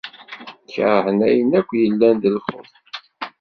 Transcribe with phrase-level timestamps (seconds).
[0.71, 2.71] Kerhen ayen akk yellan d lqut.